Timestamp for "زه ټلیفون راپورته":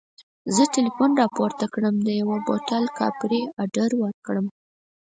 0.55-1.65